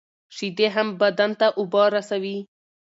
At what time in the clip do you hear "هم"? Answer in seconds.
0.75-0.87